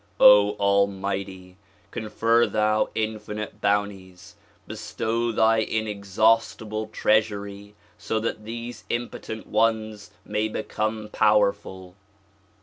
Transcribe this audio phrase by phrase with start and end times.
[0.19, 1.57] O Almighty!
[1.91, 4.33] Confer thou infinite bounties.
[4.65, 11.93] Bestow thy in exhaustible treasury so that these impotent ones may become powerful.